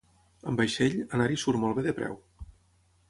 [0.51, 2.21] Amb vaixell, anar-hi surt molt bé de preu.